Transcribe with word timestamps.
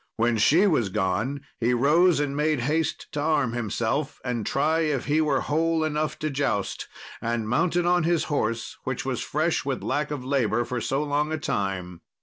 When 0.15 0.39
she 0.39 0.65
was 0.65 0.89
gone 0.89 1.41
he 1.59 1.75
rose 1.75 2.19
and 2.19 2.35
made 2.35 2.61
haste 2.61 3.05
to 3.11 3.21
arm 3.21 3.53
himself, 3.53 4.19
and 4.25 4.47
try 4.47 4.79
if 4.79 5.05
he 5.05 5.21
were 5.21 5.41
whole 5.41 5.83
enough 5.83 6.17
to 6.25 6.31
joust, 6.31 6.87
and 7.21 7.47
mounted 7.47 7.85
on 7.85 8.01
his 8.01 8.23
horse, 8.23 8.79
which 8.83 9.05
was 9.05 9.21
fresh 9.21 9.63
with 9.63 9.83
lack 9.83 10.09
of 10.09 10.25
labour 10.25 10.65
for 10.65 10.81
so 10.81 11.03
long 11.03 11.31
a 11.31 11.37
time. 11.37 12.01